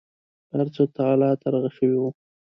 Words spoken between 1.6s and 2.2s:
شوي و.